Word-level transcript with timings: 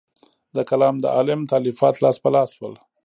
د 0.55 0.57
کلام 0.69 0.95
د 1.01 1.05
علم 1.17 1.41
تالیفات 1.51 1.95
لاس 2.03 2.17
په 2.23 2.29
لاس 2.35 2.49
شول. 2.57 2.73